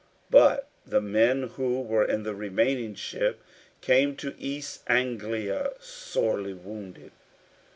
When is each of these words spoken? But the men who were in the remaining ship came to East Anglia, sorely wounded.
But 0.31 0.67
the 0.83 0.99
men 0.99 1.43
who 1.43 1.79
were 1.81 2.03
in 2.03 2.23
the 2.23 2.33
remaining 2.33 2.95
ship 2.95 3.39
came 3.81 4.15
to 4.15 4.33
East 4.39 4.81
Anglia, 4.87 5.73
sorely 5.79 6.53
wounded. 6.55 7.11